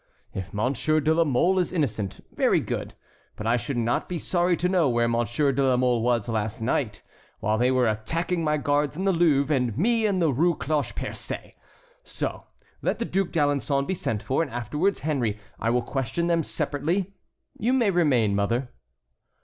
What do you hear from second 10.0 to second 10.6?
in the Rue